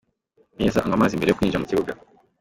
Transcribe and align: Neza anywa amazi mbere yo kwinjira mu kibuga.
Neza 0.59 0.77
anywa 0.83 0.95
amazi 0.97 1.17
mbere 1.17 1.29
yo 1.29 1.35
kwinjira 1.37 1.61
mu 1.61 1.67
kibuga. 1.69 1.91